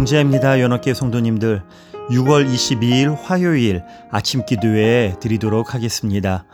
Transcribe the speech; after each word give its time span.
봉지입니다. 0.00 0.60
연합계 0.60 0.94
성도님들 0.94 1.62
6월 2.10 2.50
22일 2.50 3.14
화요일 3.22 3.82
아침 4.10 4.46
기도회 4.46 5.16
드리도록 5.20 5.74
하겠습니다. 5.74 6.46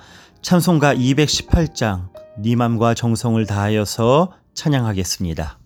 찬송가 0.42 0.96
218장 0.96 2.08
네 2.38 2.56
맘과 2.56 2.94
정성을 2.94 3.44
다하여서 3.46 4.32
찬양하겠습니다. 4.54 5.58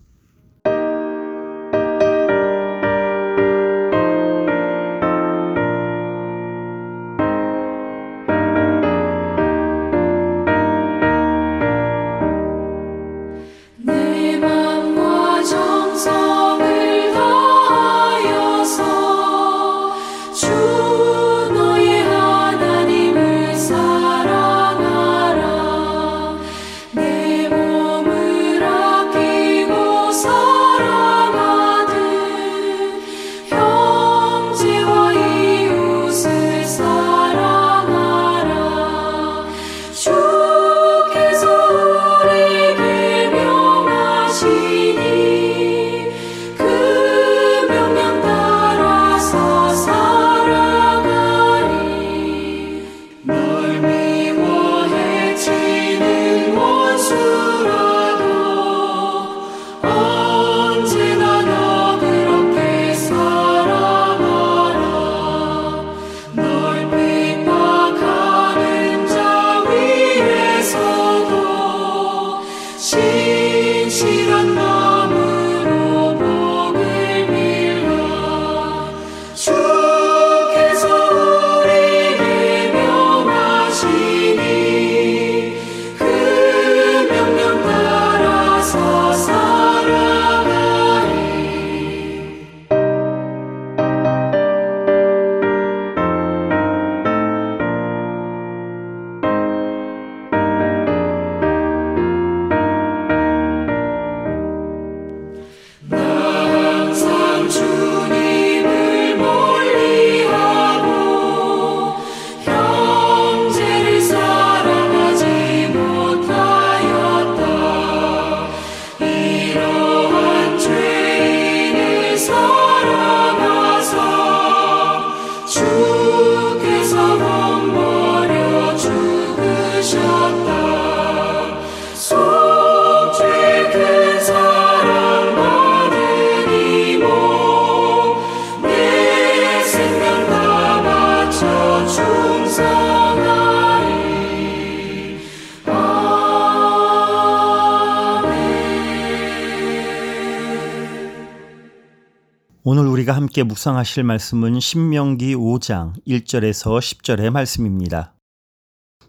우리가 153.11 153.15
함께 153.15 153.43
묵상하실 153.43 154.03
말씀은 154.03 154.59
신명기 154.59 155.35
5장 155.35 155.93
1절에서 156.07 156.79
10절의 156.79 157.29
말씀입니다. 157.29 158.13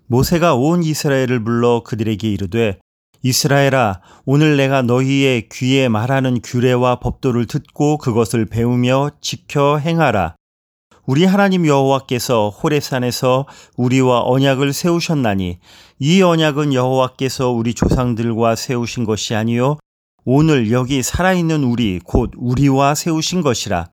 모세가 0.07 0.57
온 0.57 0.83
이스라엘을 0.83 1.43
불러 1.45 1.83
그들에게 1.85 2.29
이르되 2.29 2.81
이스라엘아 3.23 4.01
오늘 4.25 4.57
내가 4.57 4.83
너희의 4.83 5.49
귀에 5.51 5.89
말하는 5.89 6.41
규례와 6.43 7.01
법도를 7.01 7.47
듣고 7.47 7.99
그것을 7.99 8.47
배우며 8.47 9.11
지켜 9.21 9.79
행하라. 9.79 10.35
우리 11.07 11.25
하나님 11.25 11.67
여호와께서 11.67 12.51
호렙산에서 12.51 13.47
우리와 13.77 14.23
언약을 14.25 14.73
세우셨나니 14.73 15.59
이 16.01 16.23
언약은 16.23 16.75
여호와께서 16.75 17.51
우리 17.51 17.75
조상들과 17.75 18.57
세우신 18.57 19.05
것이 19.05 19.35
아니요 19.35 19.79
오늘 20.25 20.71
여기 20.71 21.03
살아있는 21.03 21.65
우리 21.65 21.99
곧 22.05 22.31
우리와 22.37 22.95
세우신 22.95 23.43
것이라 23.43 23.89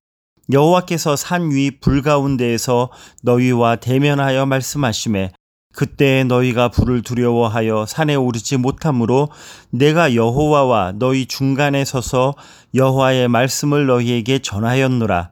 여호와께서 0.51 1.15
산 1.15 1.49
위 1.51 1.79
불 1.79 2.01
가운데에서 2.01 2.89
너희와 3.23 3.77
대면하여 3.77 4.45
말씀하심에 4.45 5.31
그때 5.73 6.23
너희가 6.23 6.69
불을 6.69 7.03
두려워하여 7.03 7.85
산에 7.87 8.15
오르지 8.15 8.57
못하므로 8.57 9.29
내가 9.69 10.15
여호와와 10.15 10.93
너희 10.97 11.25
중간에 11.27 11.85
서서 11.85 12.33
여호와의 12.73 13.27
말씀을 13.27 13.85
너희에게 13.85 14.39
전하였노라. 14.39 15.29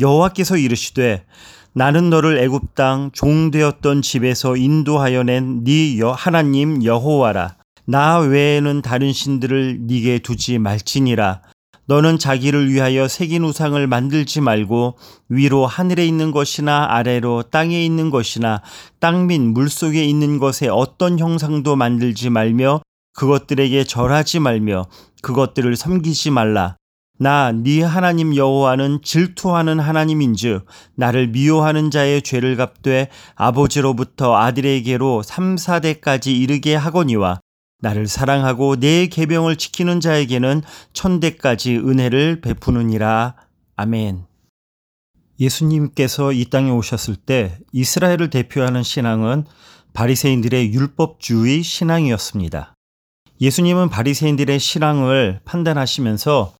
여호와께서 0.00 0.56
이르시되 0.56 1.24
나는 1.74 2.08
너를 2.10 2.38
애굽 2.38 2.74
땅 2.76 3.10
종되었던 3.12 4.02
집에서 4.02 4.56
인도하여 4.56 5.24
낸 5.24 5.64
네 5.64 5.98
하나님 6.16 6.84
여호와라 6.84 7.56
나 7.90 8.20
외에는 8.20 8.82
다른 8.82 9.12
신들을 9.12 9.80
네게 9.88 10.20
두지 10.20 10.58
말지니라. 10.58 11.42
너는 11.86 12.20
자기를 12.20 12.70
위하여 12.70 13.08
새긴 13.08 13.42
우상을 13.42 13.84
만들지 13.88 14.40
말고 14.40 14.96
위로 15.28 15.66
하늘에 15.66 16.06
있는 16.06 16.30
것이나 16.30 16.86
아래로 16.88 17.46
땅에 17.50 17.84
있는 17.84 18.10
것이나 18.10 18.62
땅 19.00 19.26
및 19.26 19.40
물속에 19.40 20.04
있는 20.04 20.38
것에 20.38 20.68
어떤 20.68 21.18
형상도 21.18 21.74
만들지 21.74 22.30
말며 22.30 22.80
그것들에게 23.14 23.82
절하지 23.82 24.38
말며 24.38 24.86
그것들을 25.22 25.74
섬기지 25.74 26.30
말라. 26.30 26.76
나 27.18 27.50
네 27.52 27.82
하나님 27.82 28.36
여호와는 28.36 29.00
질투하는 29.02 29.80
하나님인즉 29.80 30.64
나를 30.94 31.26
미워하는 31.26 31.90
자의 31.90 32.22
죄를 32.22 32.54
갚되 32.54 33.08
아버지로부터 33.34 34.36
아들에게로 34.36 35.24
3, 35.24 35.56
4대까지 35.56 36.28
이르게 36.28 36.76
하거니와 36.76 37.40
나를 37.80 38.06
사랑하고 38.06 38.76
내 38.76 39.06
계명을 39.06 39.56
지키는 39.56 40.00
자에게는 40.00 40.62
천대까지 40.92 41.76
은혜를 41.76 42.40
베푸느니라. 42.40 43.34
아멘. 43.76 44.24
예수님께서 45.40 46.32
이 46.32 46.44
땅에 46.44 46.70
오셨을 46.70 47.16
때 47.16 47.58
이스라엘을 47.72 48.30
대표하는 48.30 48.82
신앙은 48.82 49.46
바리새인들의 49.94 50.72
율법주의 50.72 51.62
신앙이었습니다. 51.62 52.74
예수님은 53.40 53.88
바리새인들의 53.88 54.58
신앙을 54.58 55.40
판단하시면서 55.46 56.54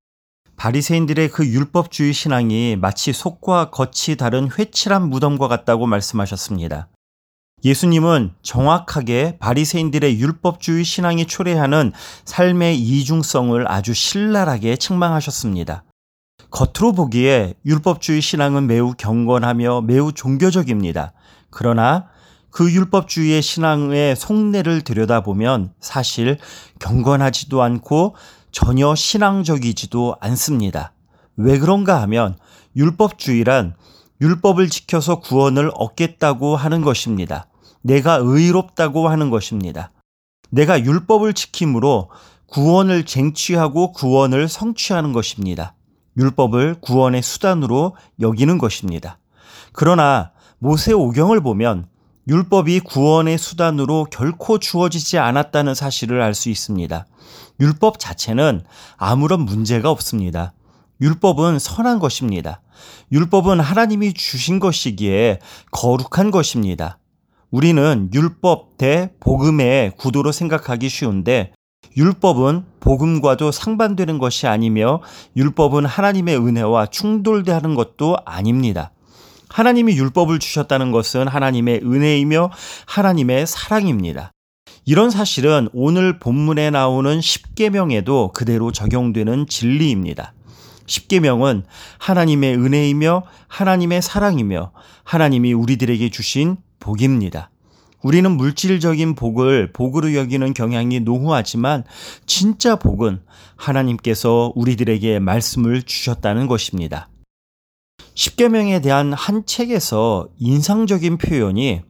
바리새인들의 0.55 1.29
그 1.29 1.47
율법주의 1.47 2.13
신앙이 2.13 2.75
마치 2.75 3.13
속과 3.13 3.69
겉이 3.69 4.17
다른 4.17 4.49
회칠한 4.51 5.09
무덤과 5.09 5.47
같다고 5.47 5.85
말씀하셨습니다. 5.85 6.87
예수님은 7.63 8.33
정확하게 8.41 9.37
바리새인들의 9.39 10.19
율법주의 10.19 10.83
신앙이 10.83 11.25
초래하는 11.25 11.91
삶의 12.25 12.79
이중성을 12.79 13.71
아주 13.71 13.93
신랄하게 13.93 14.77
책망하셨습니다. 14.77 15.83
겉으로 16.49 16.93
보기에 16.93 17.53
율법주의 17.65 18.21
신앙은 18.21 18.67
매우 18.67 18.93
경건하며 18.93 19.81
매우 19.81 20.11
종교적입니다. 20.11 21.13
그러나 21.49 22.07
그 22.49 22.69
율법주의의 22.71 23.41
신앙의 23.41 24.15
속내를 24.15 24.81
들여다보면 24.81 25.73
사실 25.79 26.37
경건하지도 26.79 27.61
않고 27.61 28.15
전혀 28.51 28.93
신앙적이지도 28.93 30.17
않습니다. 30.19 30.93
왜 31.37 31.57
그런가 31.57 32.01
하면 32.01 32.35
율법주의란 32.75 33.75
율법을 34.19 34.69
지켜서 34.69 35.19
구원을 35.19 35.71
얻겠다고 35.73 36.57
하는 36.57 36.81
것입니다. 36.81 37.47
내가 37.81 38.19
의롭다고 38.21 39.09
하는 39.09 39.29
것입니다. 39.29 39.91
내가 40.49 40.83
율법을 40.83 41.33
지킴으로 41.33 42.09
구원을 42.47 43.05
쟁취하고 43.05 43.93
구원을 43.93 44.47
성취하는 44.47 45.13
것입니다. 45.13 45.75
율법을 46.17 46.75
구원의 46.81 47.21
수단으로 47.21 47.95
여기는 48.19 48.57
것입니다. 48.57 49.17
그러나 49.71 50.31
모세 50.59 50.91
오경을 50.91 51.41
보면 51.41 51.87
율법이 52.27 52.81
구원의 52.81 53.37
수단으로 53.37 54.05
결코 54.11 54.59
주어지지 54.59 55.17
않았다는 55.17 55.73
사실을 55.73 56.21
알 56.21 56.33
수 56.33 56.49
있습니다. 56.49 57.07
율법 57.59 57.99
자체는 57.99 58.63
아무런 58.97 59.41
문제가 59.41 59.89
없습니다. 59.89 60.53
율법은 60.99 61.57
선한 61.57 61.99
것입니다. 61.99 62.61
율법은 63.11 63.59
하나님이 63.59 64.13
주신 64.13 64.59
것이기에 64.59 65.39
거룩한 65.71 66.31
것입니다. 66.31 66.99
우리는 67.51 68.09
율법 68.13 68.77
대 68.77 69.11
복음의 69.19 69.91
구도로 69.97 70.31
생각하기 70.31 70.87
쉬운데 70.87 71.51
율법은 71.97 72.63
복음과도 72.79 73.51
상반되는 73.51 74.19
것이 74.19 74.47
아니며 74.47 75.01
율법은 75.35 75.85
하나님의 75.85 76.37
은혜와 76.37 76.85
충돌되는 76.87 77.75
것도 77.75 78.15
아닙니다. 78.25 78.93
하나님이 79.49 79.97
율법을 79.97 80.39
주셨다는 80.39 80.91
것은 80.93 81.27
하나님의 81.27 81.81
은혜이며 81.83 82.51
하나님의 82.85 83.45
사랑입니다. 83.45 84.31
이런 84.85 85.09
사실은 85.09 85.67
오늘 85.73 86.19
본문에 86.19 86.69
나오는 86.69 87.19
십계명에도 87.19 88.31
그대로 88.33 88.71
적용되는 88.71 89.47
진리입니다. 89.47 90.33
십계명은 90.85 91.65
하나님의 91.99 92.55
은혜이며 92.55 93.23
하나님의 93.49 94.01
사랑이며 94.01 94.71
하나님이 95.03 95.51
우리들에게 95.51 96.09
주신 96.09 96.55
복입니다. 96.81 97.49
우리는 98.03 98.29
물질적인 98.31 99.15
복을 99.15 99.71
복으로 99.71 100.15
여기는 100.15 100.53
경향이 100.53 100.99
노후하지만 101.01 101.85
진짜 102.25 102.75
복은 102.75 103.21
하나님께서 103.55 104.51
우리들에게 104.55 105.19
말씀을 105.19 105.83
주셨다는 105.83 106.47
것입니다. 106.47 107.07
십계명에 108.15 108.81
대한 108.81 109.13
한 109.13 109.45
책에서 109.45 110.27
인상적인 110.37 111.17
표현이 111.17 111.81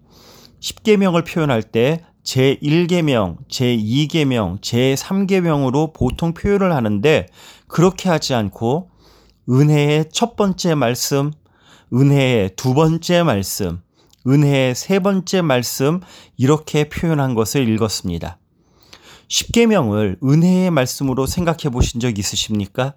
십계명을 0.59 1.23
표현할 1.23 1.63
때 1.63 2.03
제1계명, 2.23 3.37
제2계명, 3.47 4.61
제3계명으로 4.61 5.93
보통 5.93 6.33
표현을 6.33 6.75
하는데 6.75 7.27
그렇게 7.67 8.09
하지 8.09 8.35
않고 8.35 8.89
은혜의 9.49 10.09
첫 10.11 10.35
번째 10.35 10.75
말씀, 10.75 11.31
은혜의 11.91 12.51
두 12.55 12.75
번째 12.75 13.23
말씀, 13.23 13.81
은혜의 14.27 14.75
세 14.75 14.99
번째 14.99 15.41
말씀 15.41 16.01
이렇게 16.37 16.89
표현한 16.89 17.33
것을 17.33 17.67
읽었습니다. 17.69 18.37
십계명을 19.27 20.17
은혜의 20.23 20.71
말씀으로 20.71 21.25
생각해 21.25 21.69
보신 21.71 21.99
적 21.99 22.19
있으십니까? 22.19 22.95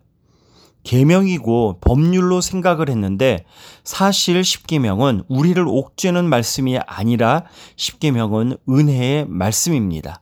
계명이고 0.82 1.79
법률로 1.81 2.41
생각을 2.41 2.91
했는데 2.91 3.44
사실 3.85 4.44
십계명은 4.44 5.25
우리를 5.29 5.65
옥죄는 5.67 6.29
말씀이 6.29 6.79
아니라 6.87 7.44
십계명은 7.77 8.59
은혜의 8.69 9.27
말씀입니다. 9.29 10.20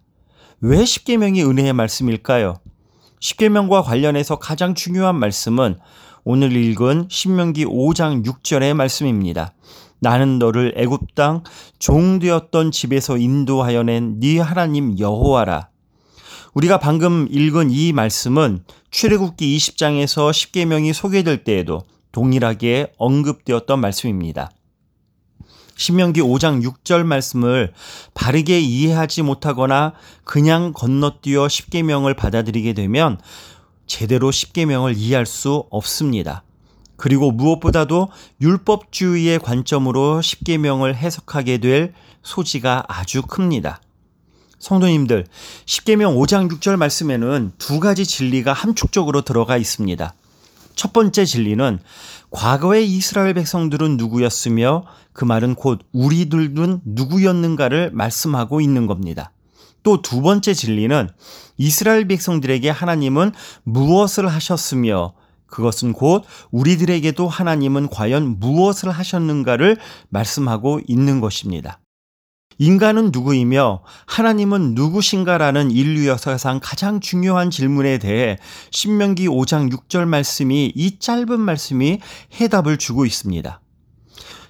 왜 0.60 0.84
십계명이 0.84 1.42
은혜의 1.42 1.72
말씀일까요? 1.72 2.56
십계명과 3.18 3.82
관련해서 3.82 4.38
가장 4.38 4.74
중요한 4.74 5.16
말씀은 5.16 5.78
오늘 6.24 6.54
읽은 6.54 7.08
신명기 7.10 7.66
5장 7.66 8.24
6절의 8.24 8.74
말씀입니다. 8.74 9.54
나는 10.02 10.40
너를 10.40 10.74
애굽 10.76 11.14
땅 11.14 11.44
종되었던 11.78 12.72
집에서 12.72 13.16
인도하여 13.16 13.84
낸 13.84 14.18
네 14.18 14.40
하나님 14.40 14.98
여호와라. 14.98 15.68
우리가 16.54 16.78
방금 16.80 17.28
읽은 17.30 17.70
이 17.70 17.92
말씀은 17.92 18.64
출애굽기 18.90 19.56
20장에서 19.56 20.32
십계명이 20.32 20.92
소개될 20.92 21.44
때에도 21.44 21.82
동일하게 22.10 22.92
언급되었던 22.98 23.80
말씀입니다. 23.80 24.50
신명기 25.76 26.20
5장 26.20 26.62
6절 26.62 27.04
말씀을 27.04 27.72
바르게 28.12 28.58
이해하지 28.60 29.22
못하거나 29.22 29.94
그냥 30.24 30.72
건너뛰어 30.74 31.48
십계명을 31.48 32.14
받아들이게 32.14 32.72
되면 32.72 33.18
제대로 33.86 34.32
십계명을 34.32 34.96
이해할 34.96 35.26
수 35.26 35.64
없습니다. 35.70 36.42
그리고 37.02 37.32
무엇보다도 37.32 38.10
율법주의의 38.40 39.40
관점으로 39.40 40.22
십계명을 40.22 40.94
해석하게 40.94 41.58
될 41.58 41.94
소지가 42.22 42.84
아주 42.86 43.22
큽니다. 43.22 43.80
성도님들, 44.60 45.26
십계명 45.66 46.14
5장 46.14 46.48
6절 46.48 46.76
말씀에는 46.76 47.54
두 47.58 47.80
가지 47.80 48.06
진리가 48.06 48.52
함축적으로 48.52 49.22
들어가 49.22 49.56
있습니다. 49.56 50.14
첫 50.76 50.92
번째 50.92 51.24
진리는 51.24 51.80
과거의 52.30 52.88
이스라엘 52.88 53.34
백성들은 53.34 53.96
누구였으며 53.96 54.84
그 55.12 55.24
말은 55.24 55.56
곧 55.56 55.80
우리들은 55.90 56.82
누구였는가를 56.84 57.90
말씀하고 57.92 58.60
있는 58.60 58.86
겁니다. 58.86 59.32
또 59.82 60.00
두 60.00 60.22
번째 60.22 60.54
진리는 60.54 61.08
이스라엘 61.56 62.06
백성들에게 62.06 62.70
하나님은 62.70 63.32
무엇을 63.64 64.28
하셨으며 64.28 65.14
그것은 65.52 65.92
곧 65.92 66.24
우리들에게도 66.50 67.28
하나님은 67.28 67.88
과연 67.88 68.40
무엇을 68.40 68.90
하셨는가를 68.90 69.76
말씀하고 70.08 70.80
있는 70.88 71.20
것입니다. 71.20 71.78
인간은 72.58 73.10
누구이며 73.12 73.82
하나님은 74.06 74.74
누구신가라는 74.74 75.70
인류 75.70 76.06
역사상 76.08 76.60
가장 76.62 77.00
중요한 77.00 77.50
질문에 77.50 77.98
대해 77.98 78.38
신명기 78.70 79.28
5장 79.28 79.70
6절 79.70 80.06
말씀이 80.06 80.72
이 80.74 80.98
짧은 80.98 81.38
말씀이 81.38 82.00
해답을 82.40 82.78
주고 82.78 83.04
있습니다. 83.04 83.60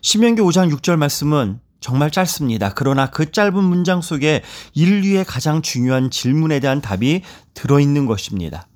신명기 0.02 0.40
5장 0.43 0.72
6절 0.72 0.96
말씀은 0.96 1.60
정말 1.81 2.12
짧습니다. 2.12 2.74
그러나 2.74 3.10
그 3.10 3.32
짧은 3.32 3.65
문장 3.65 4.03
속에 4.03 4.43
인류의 4.74 5.24
가장 5.24 5.62
중요한 5.62 6.10
질문에 6.10 6.60
대한 6.60 6.81
답이 6.81 7.22
들어있는 7.55 8.06
것입니다. 8.06 8.69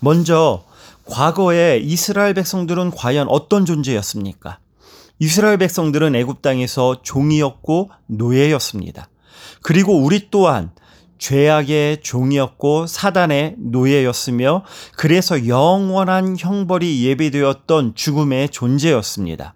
먼저 0.00 0.67
과거에 1.08 1.78
이스라엘 1.78 2.34
백성들은 2.34 2.90
과연 2.90 3.28
어떤 3.28 3.64
존재였습니까? 3.64 4.58
이스라엘 5.18 5.56
백성들은 5.56 6.14
애굽 6.14 6.42
땅에서 6.42 7.02
종이었고 7.02 7.90
노예였습니다. 8.06 9.08
그리고 9.62 9.98
우리 9.98 10.30
또한 10.30 10.70
죄악의 11.18 12.02
종이었고 12.02 12.86
사단의 12.86 13.56
노예였으며 13.58 14.64
그래서 14.96 15.48
영원한 15.48 16.36
형벌이 16.38 17.04
예비되었던 17.06 17.94
죽음의 17.96 18.50
존재였습니다. 18.50 19.54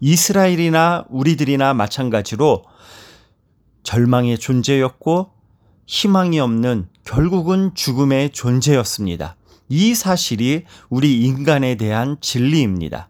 이스라엘이나 0.00 1.04
우리들이나 1.10 1.74
마찬가지로 1.74 2.64
절망의 3.82 4.38
존재였고 4.38 5.32
희망이 5.86 6.40
없는 6.40 6.88
결국은 7.04 7.72
죽음의 7.74 8.30
존재였습니다. 8.30 9.36
이 9.70 9.94
사실이 9.94 10.64
우리 10.88 11.22
인간에 11.22 11.76
대한 11.76 12.16
진리입니다. 12.20 13.08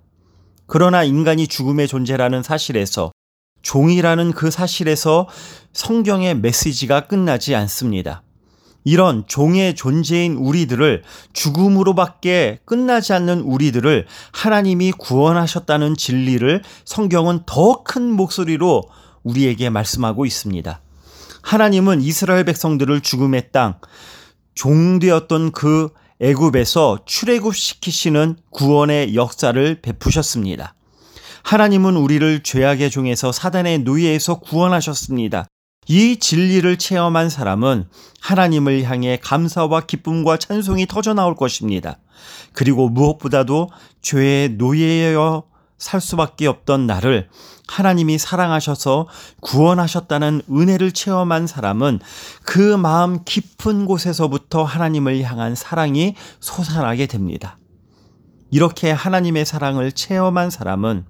그러나 0.66 1.02
인간이 1.02 1.48
죽음의 1.48 1.88
존재라는 1.88 2.42
사실에서 2.42 3.12
종이라는 3.62 4.32
그 4.32 4.50
사실에서 4.50 5.26
성경의 5.72 6.36
메시지가 6.36 7.06
끝나지 7.06 7.54
않습니다. 7.54 8.22
이런 8.84 9.24
종의 9.26 9.74
존재인 9.74 10.36
우리들을 10.36 11.02
죽음으로밖에 11.32 12.60
끝나지 12.66 13.14
않는 13.14 13.40
우리들을 13.40 14.06
하나님이 14.32 14.92
구원하셨다는 14.92 15.96
진리를 15.96 16.62
성경은 16.84 17.40
더 17.46 17.82
큰 17.84 18.10
목소리로 18.10 18.82
우리에게 19.22 19.70
말씀하고 19.70 20.26
있습니다. 20.26 20.80
하나님은 21.42 22.02
이스라엘 22.02 22.44
백성들을 22.44 23.00
죽음의 23.00 23.48
땅, 23.52 23.78
종되었던 24.54 25.52
그 25.52 25.88
애굽에서 26.20 26.98
출애굽시키시는 27.06 28.36
구원의 28.50 29.14
역사를 29.14 29.80
베푸셨습니다. 29.80 30.74
하나님은 31.42 31.96
우리를 31.96 32.42
죄악의 32.42 32.90
종에서 32.90 33.32
사단의 33.32 33.80
노예에서 33.80 34.40
구원하셨습니다. 34.40 35.46
이 35.88 36.18
진리를 36.18 36.76
체험한 36.76 37.30
사람은 37.30 37.88
하나님을 38.20 38.84
향해 38.84 39.18
감사와 39.20 39.86
기쁨과 39.86 40.36
찬송이 40.36 40.86
터져 40.86 41.14
나올 41.14 41.34
것입니다. 41.34 41.98
그리고 42.52 42.90
무엇보다도 42.90 43.70
죄의 44.02 44.50
노예여 44.50 45.44
살 45.78 46.02
수밖에 46.02 46.46
없던 46.46 46.86
나를 46.86 47.30
하나님이 47.70 48.18
사랑하셔서 48.18 49.06
구원하셨다는 49.40 50.42
은혜를 50.50 50.90
체험한 50.90 51.46
사람은 51.46 52.00
그 52.42 52.76
마음 52.76 53.22
깊은 53.24 53.86
곳에서부터 53.86 54.64
하나님을 54.64 55.22
향한 55.22 55.54
사랑이 55.54 56.16
솟아나게 56.40 57.06
됩니다. 57.06 57.58
이렇게 58.50 58.90
하나님의 58.90 59.46
사랑을 59.46 59.92
체험한 59.92 60.50
사람은 60.50 61.04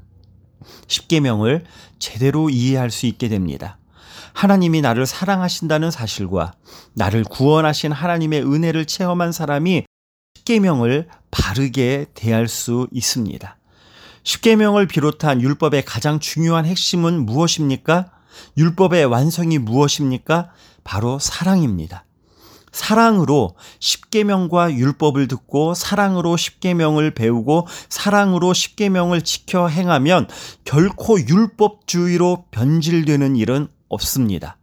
십계명을 0.86 1.64
제대로 1.98 2.50
이해할 2.50 2.90
수 2.90 3.06
있게 3.06 3.28
됩니다. 3.28 3.78
하나님이 4.34 4.82
나를 4.82 5.06
사랑하신다는 5.06 5.90
사실과 5.90 6.52
나를 6.92 7.24
구원하신 7.24 7.90
하나님의 7.90 8.42
은혜를 8.44 8.84
체험한 8.84 9.32
사람이 9.32 9.84
십계명을 10.36 11.08
바르게 11.30 12.06
대할 12.12 12.48
수 12.48 12.86
있습니다. 12.92 13.59
십계명을 14.22 14.86
비롯한 14.86 15.40
율법의 15.40 15.84
가장 15.84 16.20
중요한 16.20 16.66
핵심은 16.66 17.24
무엇입니까? 17.24 18.10
율법의 18.56 19.06
완성이 19.06 19.58
무엇입니까? 19.58 20.50
바로 20.84 21.18
사랑입니다. 21.18 22.04
사랑으로 22.72 23.56
십계명과 23.80 24.74
율법을 24.74 25.26
듣고 25.26 25.74
사랑으로 25.74 26.36
십계명을 26.36 27.14
배우고 27.14 27.66
사랑으로 27.88 28.54
십계명을 28.54 29.22
지켜 29.22 29.66
행하면 29.66 30.28
결코 30.64 31.18
율법주의로 31.20 32.44
변질되는 32.52 33.36
일은 33.36 33.68
없습니다. 33.88 34.59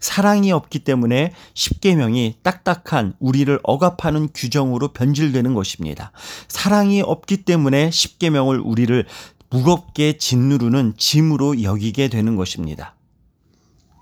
사랑이 0.00 0.52
없기 0.52 0.80
때문에 0.80 1.34
십계명이 1.54 2.36
딱딱한 2.42 3.14
우리를 3.18 3.58
억압하는 3.62 4.28
규정으로 4.34 4.88
변질되는 4.88 5.54
것입니다. 5.54 6.12
사랑이 6.48 7.02
없기 7.02 7.44
때문에 7.44 7.90
십계명을 7.90 8.60
우리를 8.60 9.06
무겁게 9.50 10.18
짓누르는 10.18 10.94
짐으로 10.96 11.62
여기게 11.62 12.08
되는 12.08 12.36
것입니다. 12.36 12.94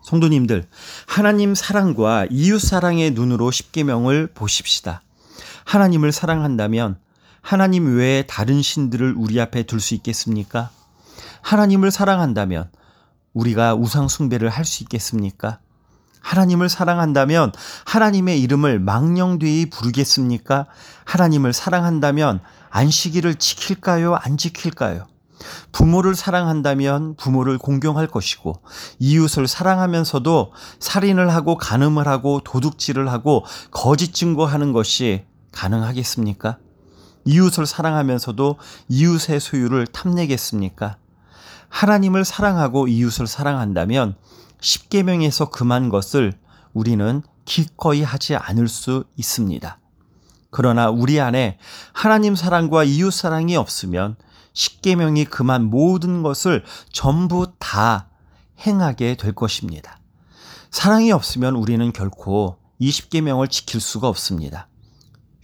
성도님들, 0.04 0.68
하나님 1.06 1.54
사랑과 1.54 2.26
이웃 2.30 2.60
사랑의 2.60 3.10
눈으로 3.10 3.50
십계명을 3.50 4.28
보십시다. 4.34 5.02
하나님을 5.64 6.12
사랑한다면 6.12 6.98
하나님 7.40 7.96
외에 7.96 8.22
다른 8.22 8.62
신들을 8.62 9.14
우리 9.16 9.40
앞에 9.40 9.64
둘 9.64 9.80
수 9.80 9.94
있겠습니까? 9.94 10.70
하나님을 11.42 11.90
사랑한다면 11.90 12.70
우리가 13.36 13.74
우상 13.74 14.08
숭배를 14.08 14.48
할 14.48 14.64
수 14.64 14.82
있겠습니까? 14.82 15.60
하나님을 16.20 16.68
사랑한다면 16.68 17.52
하나님의 17.84 18.40
이름을 18.40 18.80
망령되이 18.80 19.70
부르겠습니까? 19.70 20.66
하나님을 21.04 21.52
사랑한다면 21.52 22.40
안식일을 22.70 23.36
지킬까요? 23.36 24.16
안 24.16 24.36
지킬까요? 24.36 25.06
부모를 25.70 26.16
사랑한다면 26.16 27.14
부모를 27.16 27.58
공경할 27.58 28.08
것이고 28.08 28.60
이웃을 28.98 29.46
사랑하면서도 29.46 30.52
살인을 30.80 31.32
하고 31.32 31.58
간음을 31.58 32.08
하고 32.08 32.40
도둑질을 32.42 33.12
하고 33.12 33.44
거짓 33.70 34.14
증거하는 34.14 34.72
것이 34.72 35.26
가능하겠습니까? 35.52 36.58
이웃을 37.26 37.66
사랑하면서도 37.66 38.56
이웃의 38.88 39.40
소유를 39.40 39.86
탐내겠습니까? 39.88 40.96
하나님을 41.68 42.24
사랑하고 42.24 42.88
이웃을 42.88 43.26
사랑한다면 43.26 44.16
십계명에서 44.60 45.50
금한 45.50 45.88
것을 45.88 46.32
우리는 46.72 47.22
기꺼이 47.44 48.02
하지 48.02 48.36
않을 48.36 48.68
수 48.68 49.04
있습니다. 49.16 49.78
그러나 50.50 50.90
우리 50.90 51.20
안에 51.20 51.58
하나님 51.92 52.34
사랑과 52.34 52.84
이웃 52.84 53.10
사랑이 53.10 53.56
없으면 53.56 54.16
십계명이 54.52 55.26
금한 55.26 55.64
모든 55.64 56.22
것을 56.22 56.64
전부 56.90 57.52
다 57.58 58.08
행하게 58.66 59.16
될 59.16 59.32
것입니다. 59.32 59.98
사랑이 60.70 61.12
없으면 61.12 61.56
우리는 61.56 61.92
결코 61.92 62.58
이 62.78 62.90
십계명을 62.90 63.48
지킬 63.48 63.80
수가 63.80 64.08
없습니다. 64.08 64.68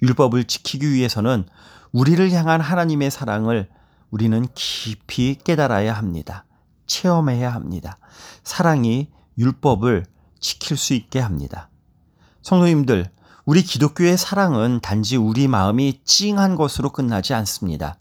율법을 0.02 0.45
지키기 0.45 0.91
위해서는 0.93 1.47
우리를 1.93 2.31
향한 2.33 2.61
하나님의 2.61 3.11
사랑을 3.11 3.69
우리는 4.12 4.47
깊이 4.54 5.37
깨달아야 5.42 5.95
합니다. 5.95 6.45
체험해야 6.87 7.52
합니다. 7.52 7.99
사랑이 8.45 9.09
율법을 9.38 10.04
지킬 10.38 10.76
수 10.76 10.92
있게 10.92 11.19
합니다. 11.19 11.71
성도님들, 12.42 13.11
우리 13.47 13.62
기독교의 13.62 14.19
사랑은 14.19 14.81
단지 14.83 15.16
우리 15.16 15.49
마음이 15.49 16.02
찡한 16.04 16.57
것으로 16.57 16.90
끝나지 16.90 17.33
않습니다. 17.33 17.99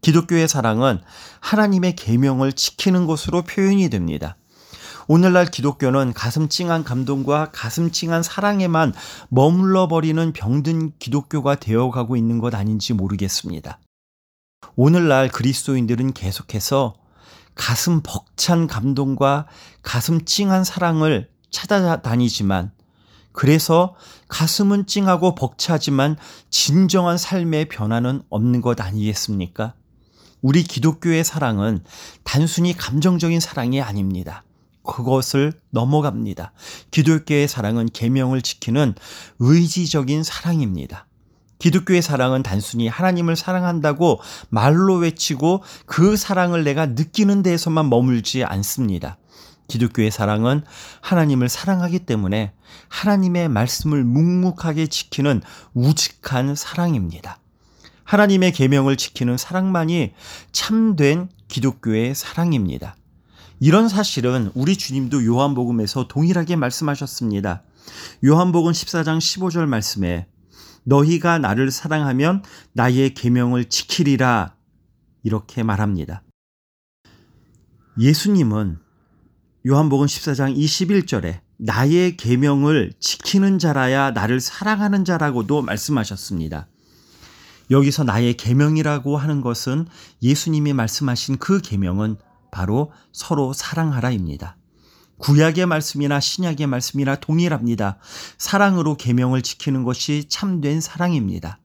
기독교의 0.00 0.48
사랑은 0.48 1.00
하나님의 1.40 1.96
계명을 1.96 2.54
지키는 2.54 3.06
것으로 3.06 3.42
표현이 3.42 3.90
됩니다. 3.90 4.36
오늘날 5.06 5.44
기독교는 5.44 6.14
가슴 6.14 6.48
찡한 6.48 6.82
감동과 6.82 7.50
가슴 7.52 7.90
찡한 7.90 8.22
사랑에만 8.22 8.94
머물러 9.28 9.86
버리는 9.86 10.32
병든 10.32 10.92
기독교가 10.98 11.56
되어 11.56 11.90
가고 11.90 12.16
있는 12.16 12.38
것 12.38 12.54
아닌지 12.54 12.94
모르겠습니다. 12.94 13.78
오늘날 14.76 15.28
그리스도인들은 15.28 16.12
계속해서 16.12 16.94
가슴 17.54 18.00
벅찬 18.02 18.66
감동과 18.66 19.46
가슴 19.82 20.24
찡한 20.24 20.64
사랑을 20.64 21.28
찾아다니지만 21.50 22.72
그래서 23.32 23.94
가슴은 24.28 24.86
찡하고 24.86 25.34
벅차지만 25.34 26.16
진정한 26.50 27.18
삶의 27.18 27.66
변화는 27.68 28.22
없는 28.28 28.60
것 28.60 28.80
아니겠습니까? 28.80 29.74
우리 30.40 30.62
기독교의 30.62 31.24
사랑은 31.24 31.84
단순히 32.24 32.76
감정적인 32.76 33.40
사랑이 33.40 33.80
아닙니다. 33.80 34.44
그것을 34.84 35.52
넘어갑니다. 35.70 36.52
기독교의 36.90 37.48
사랑은 37.48 37.88
계명을 37.92 38.42
지키는 38.42 38.94
의지적인 39.38 40.24
사랑입니다. 40.24 41.06
기독교의 41.62 42.02
사랑은 42.02 42.42
단순히 42.42 42.88
하나님을 42.88 43.36
사랑한다고 43.36 44.20
말로 44.48 44.96
외치고 44.96 45.62
그 45.86 46.16
사랑을 46.16 46.64
내가 46.64 46.86
느끼는 46.86 47.44
데에서만 47.44 47.88
머물지 47.88 48.42
않습니다. 48.42 49.16
기독교의 49.68 50.10
사랑은 50.10 50.64
하나님을 51.02 51.48
사랑하기 51.48 52.00
때문에 52.00 52.52
하나님의 52.88 53.48
말씀을 53.48 54.02
묵묵하게 54.02 54.88
지키는 54.88 55.40
우직한 55.72 56.56
사랑입니다. 56.56 57.38
하나님의 58.02 58.50
계명을 58.50 58.96
지키는 58.96 59.36
사랑만이 59.36 60.14
참된 60.50 61.28
기독교의 61.46 62.16
사랑입니다. 62.16 62.96
이런 63.60 63.88
사실은 63.88 64.50
우리 64.54 64.76
주님도 64.76 65.24
요한복음에서 65.24 66.08
동일하게 66.08 66.56
말씀하셨습니다. 66.56 67.62
요한복음 68.24 68.72
14장 68.72 69.18
15절 69.18 69.66
말씀에 69.66 70.26
너희가 70.84 71.38
나를 71.38 71.70
사랑하면 71.70 72.42
나의 72.72 73.14
계명을 73.14 73.66
지키리라 73.66 74.56
이렇게 75.22 75.62
말합니다. 75.62 76.22
예수님은 77.98 78.78
요한복음 79.66 80.06
14장 80.06 80.56
21절에 80.56 81.40
나의 81.58 82.16
계명을 82.16 82.92
지키는 82.98 83.58
자라야 83.58 84.10
나를 84.10 84.40
사랑하는 84.40 85.04
자라고도 85.04 85.62
말씀하셨습니다. 85.62 86.66
여기서 87.70 88.02
나의 88.04 88.34
계명이라고 88.34 89.16
하는 89.16 89.40
것은 89.40 89.86
예수님이 90.22 90.72
말씀하신 90.72 91.38
그 91.38 91.60
계명은 91.60 92.16
바로 92.50 92.92
서로 93.12 93.52
사랑하라입니다. 93.52 94.56
구약의 95.22 95.66
말씀이나 95.66 96.18
신약의 96.18 96.66
말씀이나 96.66 97.14
동일합니다. 97.16 97.98
사랑으로 98.38 98.96
계명을 98.96 99.42
지키는 99.42 99.84
것이 99.84 100.24
참된 100.28 100.80
사랑입니다. 100.80 101.58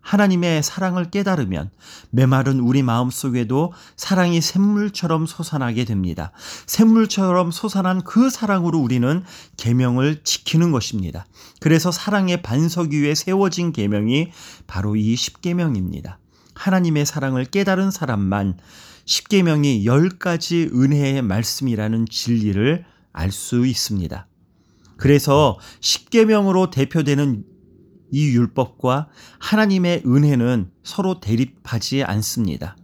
하나님의 0.00 0.62
사랑을 0.62 1.10
깨달으면 1.10 1.70
메마른 2.10 2.60
우리 2.60 2.82
마음 2.82 3.10
속에도 3.10 3.72
사랑이 3.96 4.40
샘물처럼 4.40 5.26
솟아나게 5.26 5.84
됩니다. 5.86 6.30
샘물처럼 6.66 7.50
솟아난 7.50 8.02
그 8.02 8.30
사랑으로 8.30 8.78
우리는 8.78 9.24
계명을 9.56 10.22
지키는 10.22 10.70
것입니다. 10.70 11.26
그래서 11.60 11.90
사랑의 11.90 12.42
반석 12.42 12.92
위에 12.92 13.14
세워진 13.14 13.72
계명이 13.72 14.30
바로 14.66 14.94
이 14.94 15.16
십계명입니다. 15.16 16.18
하나님의 16.54 17.06
사랑을 17.06 17.44
깨달은 17.44 17.90
사람만 17.90 18.58
십계명이 19.04 19.84
열 19.84 20.08
가지 20.10 20.70
은혜의 20.72 21.22
말씀이라는 21.22 22.06
진리를 22.10 22.84
알 23.12 23.30
수 23.30 23.66
있습니다. 23.66 24.26
그래서 24.96 25.58
십계명으로 25.80 26.70
대표되는 26.70 27.44
이 28.10 28.28
율법과 28.28 29.08
하나님의 29.40 30.02
은혜는 30.06 30.70
서로 30.82 31.20
대립하지 31.20 32.04
않습니다. 32.04 32.76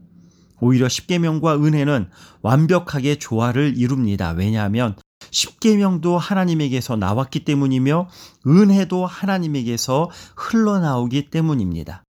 오히려 0.61 0.89
십계명과 0.89 1.57
은혜는 1.57 2.11
완벽하게 2.43 3.17
조화를 3.17 3.75
이룹니다. 3.77 4.33
왜냐하면 4.33 4.97
십계명도 5.31 6.19
하나님에게서 6.19 6.97
나왔기 6.97 7.45
때문이며 7.45 8.09
은혜도 8.47 9.07
하나님에게서 9.07 10.11
흘러나오기 10.37 11.31
때문입니다. 11.31 12.05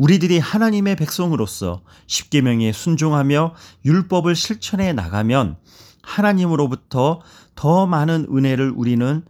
우리들이 0.00 0.38
하나님의 0.38 0.96
백성으로서 0.96 1.82
십계명에 2.06 2.72
순종하며 2.72 3.54
율법을 3.84 4.34
실천해 4.34 4.94
나가면 4.94 5.58
하나님으로부터 6.02 7.20
더 7.54 7.86
많은 7.86 8.26
은혜를 8.34 8.72
우리는 8.74 9.22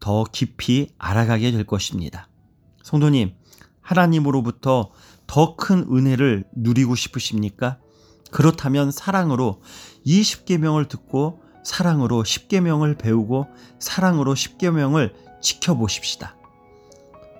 더 0.00 0.24
깊이 0.24 0.94
알아가게 0.96 1.50
될 1.50 1.64
것입니다. 1.64 2.26
성도님, 2.82 3.34
하나님으로부터 3.82 4.92
더 5.26 5.56
큰 5.56 5.84
은혜를 5.92 6.44
누리고 6.56 6.94
싶으십니까? 6.94 7.76
그렇다면 8.30 8.90
사랑으로 8.90 9.60
이 10.04 10.22
10계명을 10.22 10.88
듣고 10.88 11.42
사랑으로 11.62 12.22
10계명을 12.22 12.96
배우고 12.96 13.46
사랑으로 13.78 14.32
10계명을 14.32 15.12
지켜보십시다. 15.42 16.37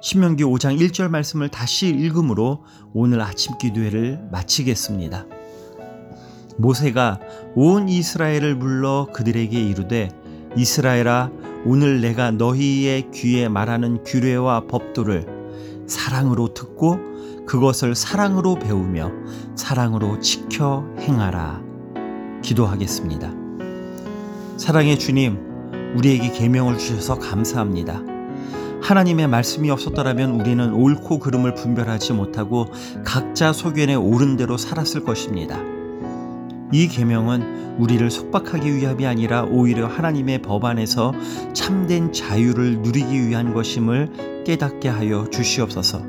신명기 0.00 0.45
5장 0.45 0.78
1절 0.78 1.09
말씀을 1.09 1.49
다시 1.49 1.88
읽음으로 1.88 2.64
오늘 2.95 3.21
아침 3.21 3.59
기도회를 3.59 4.28
마치겠습니다. 4.31 5.26
모세가 6.57 7.21
온 7.55 7.88
이스라엘을 7.88 8.59
불러 8.59 9.09
그들에게 9.12 9.61
이르되 9.61 10.11
이스라엘아 10.57 11.31
오늘 11.64 12.00
내가 12.00 12.31
너희의 12.31 13.11
귀에 13.12 13.49
말하는 13.49 14.05
규례와 14.05 14.67
법도를 14.69 15.26
사랑으로 15.87 16.55
듣고 16.55 16.99
그것을 17.47 17.95
사랑으로 17.95 18.57
배우며 18.57 19.11
사랑으로 19.57 20.21
지켜 20.21 20.85
행하라. 21.00 21.62
기도하겠습니다. 22.43 23.33
사랑의 24.59 24.99
주님, 24.99 25.38
우리에게 25.97 26.33
계명을 26.33 26.78
주셔서 26.78 27.19
감사합니다. 27.19 28.18
하나님의 28.88 29.28
말씀이 29.28 29.71
없었더라면 29.71 30.40
우리는 30.40 30.73
옳고 30.73 31.18
그름을 31.18 31.54
분별하지 31.54 32.14
못하고 32.14 32.68
각자 33.04 33.52
소견에 33.52 33.95
옳은 33.95 34.38
대로 34.38 34.57
살았을 34.57 35.04
것입니다. 35.04 35.61
이 36.73 36.88
계명은 36.88 37.76
우리를 37.78 38.11
속박하기 38.11 38.76
위함이 38.76 39.07
아니라 39.07 39.42
오히려 39.45 39.87
하나님의 39.87 40.40
법 40.40 40.64
안에서 40.64 41.12
참된 41.52 42.14
자유를 42.14 42.78
누리기 42.80 43.28
위한 43.28 43.52
것임을 43.52 44.45
깨닫게 44.47 44.88
하여 44.88 45.28
주시옵소서. 45.28 46.02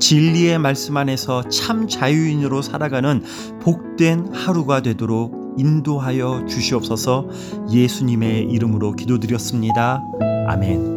진리의 0.00 0.58
말씀 0.58 0.96
안에서 0.96 1.46
참 1.50 1.86
자유인으로 1.86 2.62
살아가는 2.62 3.22
복된 3.60 4.32
하루가 4.32 4.80
되도록 4.80 5.54
인도하여 5.58 6.46
주시옵소서 6.48 7.28
예수님의 7.70 8.44
이름으로 8.44 8.92
기도드렸습니다. 8.92 10.02
아멘. 10.48 10.95